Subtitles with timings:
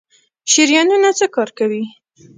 [0.51, 1.83] شریانونه څه کار کوي؟